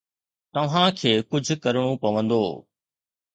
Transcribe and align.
توهان 0.53 0.87
کي 0.99 1.11
ڪجهه 1.29 1.57
ڪرڻو 1.63 1.93
پوندو. 2.01 2.41